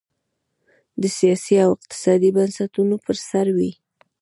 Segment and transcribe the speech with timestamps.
[1.01, 3.71] د سیاسي او اقتصادي بنسټونو پر سر وې.